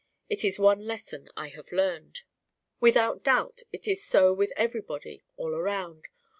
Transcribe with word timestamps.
It 0.29 0.43
is 0.43 0.57
one 0.57 0.87
lesson 0.87 1.29
I 1.37 1.49
have 1.49 1.71
learned. 1.71 2.21
Without 2.79 3.23
doubt 3.23 3.61
it 3.71 3.87
is 3.87 4.03
so 4.03 4.33
with 4.33 4.51
everybody, 4.57 5.23
all 5.37 5.53
around. 5.53 6.07